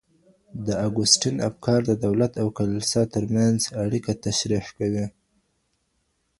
د 0.65 0.67
اګوستین 0.87 1.35
افکار 1.49 1.79
د 1.89 1.91
دولت 2.05 2.31
او 2.41 2.47
کلیسا 2.57 3.01
ترمنځ 3.13 3.59
اړیکه 3.83 4.11
تشریح 4.25 4.65
کوي. 4.77 5.05